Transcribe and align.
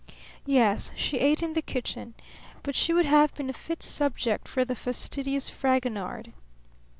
Yes, 0.47 0.91
she 0.95 1.19
ate 1.19 1.43
in 1.43 1.53
the 1.53 1.61
kitchen; 1.61 2.15
but 2.63 2.73
she 2.73 2.91
would 2.91 3.05
have 3.05 3.35
been 3.35 3.51
a 3.51 3.53
fit 3.53 3.83
subject 3.83 4.47
for 4.47 4.65
the 4.65 4.73
fastidious 4.73 5.47
Fragonard. 5.47 6.33